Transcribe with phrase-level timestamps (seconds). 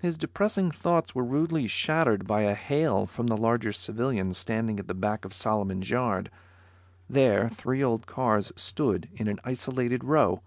[0.00, 4.86] His depressing thoughts were rudely shattered by a hail from the larger civilian, standing at
[4.86, 6.30] the back of Solomon's yard.
[7.10, 10.42] There, three old cars stood in an isolated row.